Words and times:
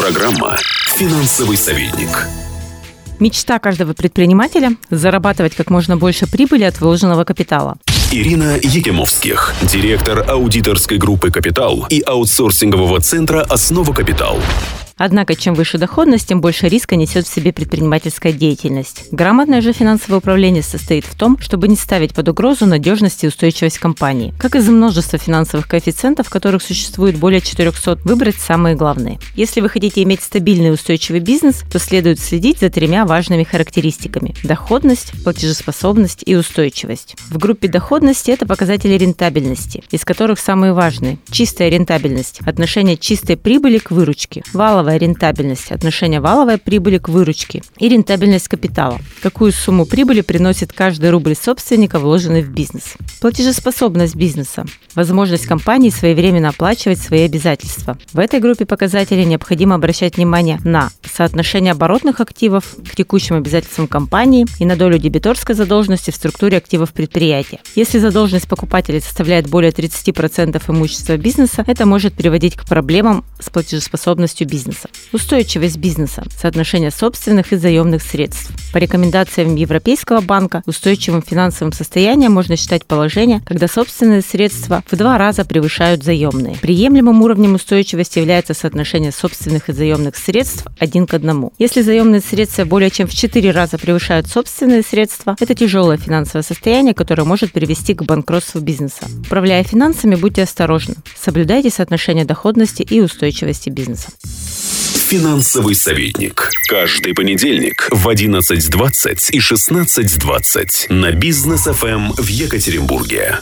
Программа 0.00 0.56
«Финансовый 0.96 1.58
советник». 1.58 2.26
Мечта 3.18 3.58
каждого 3.58 3.92
предпринимателя– 3.92 4.70
зарабатывать 4.90 5.54
как 5.54 5.68
можно 5.68 5.98
больше 5.98 6.26
прибыли 6.26 6.64
от 6.64 6.80
вложенного 6.80 7.24
капитала. 7.24 7.76
Ирина 8.10 8.56
Якимовских, 8.62 9.52
директор 9.60 10.24
аудиторской 10.26 10.96
группы 10.96 11.30
«Капитал» 11.30 11.84
и 11.90 12.00
аутсорсингового 12.00 13.02
центра 13.02 13.42
«Основа 13.42 13.92
Капитал». 13.92 14.38
Однако, 15.02 15.34
чем 15.34 15.54
выше 15.54 15.78
доходность, 15.78 16.28
тем 16.28 16.42
больше 16.42 16.68
риска 16.68 16.94
несет 16.94 17.26
в 17.26 17.32
себе 17.32 17.54
предпринимательская 17.54 18.34
деятельность. 18.34 19.06
Грамотное 19.10 19.62
же 19.62 19.72
финансовое 19.72 20.18
управление 20.18 20.62
состоит 20.62 21.06
в 21.06 21.14
том, 21.14 21.38
чтобы 21.38 21.68
не 21.68 21.76
ставить 21.76 22.12
под 22.12 22.28
угрозу 22.28 22.66
надежность 22.66 23.24
и 23.24 23.26
устойчивость 23.26 23.78
компании. 23.78 24.34
Как 24.38 24.56
из 24.56 24.68
множества 24.68 25.18
финансовых 25.18 25.68
коэффициентов, 25.68 26.28
которых 26.28 26.62
существует 26.62 27.16
более 27.16 27.40
400, 27.40 28.00
выбрать 28.04 28.36
самые 28.36 28.76
главные. 28.76 29.18
Если 29.36 29.62
вы 29.62 29.70
хотите 29.70 30.02
иметь 30.02 30.20
стабильный 30.20 30.68
и 30.68 30.72
устойчивый 30.72 31.20
бизнес, 31.20 31.64
то 31.72 31.78
следует 31.78 32.20
следить 32.20 32.58
за 32.58 32.68
тремя 32.68 33.06
важными 33.06 33.44
характеристиками– 33.44 34.34
доходность, 34.44 35.12
платежеспособность 35.24 36.24
и 36.26 36.36
устойчивость. 36.36 37.16
В 37.30 37.38
группе 37.38 37.68
доходности 37.68 38.32
это 38.32 38.44
показатели 38.44 38.98
рентабельности, 38.98 39.82
из 39.90 40.04
которых 40.04 40.38
самые 40.38 40.74
важные– 40.74 41.18
чистая 41.30 41.70
рентабельность, 41.70 42.40
отношение 42.44 42.98
чистой 42.98 43.38
прибыли 43.38 43.78
к 43.78 43.92
выручке, 43.92 44.42
валовая 44.52 44.89
валовая 44.90 44.98
рентабельность, 44.98 45.70
отношение 45.70 46.20
валовой 46.20 46.58
прибыли 46.58 46.98
к 46.98 47.08
выручке 47.08 47.62
и 47.78 47.88
рентабельность 47.88 48.48
капитала. 48.48 48.98
Какую 49.22 49.52
сумму 49.52 49.86
прибыли 49.86 50.20
приносит 50.20 50.72
каждый 50.72 51.10
рубль 51.10 51.36
собственника, 51.36 51.98
вложенный 51.98 52.42
в 52.42 52.50
бизнес. 52.50 52.94
Платежеспособность 53.20 54.16
бизнеса. 54.16 54.64
Возможность 54.94 55.46
компании 55.46 55.90
своевременно 55.90 56.48
оплачивать 56.48 56.98
свои 56.98 57.22
обязательства. 57.22 57.96
В 58.12 58.18
этой 58.18 58.40
группе 58.40 58.66
показателей 58.66 59.24
необходимо 59.24 59.76
обращать 59.76 60.16
внимание 60.16 60.58
на 60.64 60.90
соотношение 61.04 61.72
оборотных 61.72 62.20
активов 62.20 62.76
к 62.90 62.96
текущим 62.96 63.36
обязательствам 63.36 63.86
компании 63.86 64.46
и 64.58 64.64
на 64.64 64.76
долю 64.76 64.98
дебиторской 64.98 65.54
задолженности 65.54 66.10
в 66.10 66.16
структуре 66.16 66.56
активов 66.56 66.92
предприятия. 66.92 67.60
Если 67.76 67.98
задолженность 67.98 68.48
покупателей 68.48 69.00
составляет 69.00 69.48
более 69.48 69.70
30% 69.70 70.60
имущества 70.68 71.16
бизнеса, 71.16 71.64
это 71.66 71.86
может 71.86 72.14
приводить 72.14 72.56
к 72.56 72.66
проблемам 72.66 73.24
с 73.40 73.50
платежеспособностью 73.50 74.46
бизнеса. 74.46 74.88
Устойчивость 75.12 75.78
бизнеса– 75.78 76.24
соотношение 76.40 76.90
собственных 76.90 77.52
и 77.52 77.56
заемных 77.56 78.02
средств. 78.02 78.50
По 78.72 78.78
рекомендациям 78.78 79.56
Европейского 79.56 80.20
банка, 80.20 80.62
устойчивым 80.66 81.22
финансовым 81.22 81.72
состоянием 81.72 82.32
можно 82.32 82.56
считать 82.56 82.86
положение, 82.86 83.42
когда 83.44 83.68
собственные 83.68 84.22
средства 84.22 84.84
в 84.90 84.96
два 84.96 85.18
раза 85.18 85.44
превышают 85.44 86.04
заемные. 86.04 86.56
Приемлемым 86.56 87.22
уровнем 87.22 87.54
устойчивости 87.54 88.18
является 88.18 88.54
соотношение 88.54 89.12
собственных 89.12 89.68
и 89.68 89.72
заемных 89.72 90.16
средств 90.16 90.66
один 90.78 91.06
к 91.06 91.14
одному. 91.14 91.52
Если 91.58 91.82
заемные 91.82 92.20
средства 92.20 92.64
более 92.64 92.90
чем 92.90 93.06
в 93.06 93.14
четыре 93.14 93.50
раза 93.50 93.78
превышают 93.78 94.28
собственные 94.28 94.82
средства, 94.82 95.36
это 95.40 95.54
тяжелое 95.54 95.96
финансовое 95.96 96.42
состояние, 96.42 96.94
которое 96.94 97.24
может 97.24 97.52
привести 97.52 97.94
к 97.94 98.02
банкротству 98.02 98.60
бизнеса. 98.60 99.06
Управляя 99.26 99.64
финансами, 99.64 100.14
будьте 100.14 100.42
осторожны. 100.42 100.94
Соблюдайте 101.18 101.70
соотношение 101.70 102.24
доходности 102.24 102.82
и 102.82 103.00
устойчивости 103.30 103.70
бизнеса. 103.70 104.08
Финансовый 105.08 105.74
советник. 105.74 106.50
Каждый 106.68 107.14
понедельник 107.14 107.88
в 107.90 108.08
11.20 108.08 109.30
и 109.30 109.38
16.20 109.38 110.92
на 110.92 111.12
бизнес 111.12 111.62
ФМ 111.62 112.12
в 112.12 112.26
Екатеринбурге. 112.26 113.40